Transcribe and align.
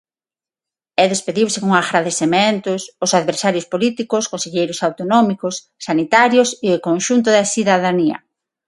E 1.01 1.03
despediuse 1.13 1.57
con 1.63 1.71
agradecementos; 1.75 2.81
os 3.05 3.11
adversarios 3.19 3.69
políticos, 3.73 4.29
conselleiros 4.33 4.81
autonómicos, 4.87 5.55
sanitarios 5.87 6.49
e 6.69 6.83
conxunto 6.87 7.27
da 7.31 7.43
cidadanía. 7.53 8.17